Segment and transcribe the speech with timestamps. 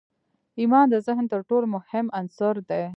[0.59, 2.83] ایمان د ذهن تر ټولو مهم عنصر دی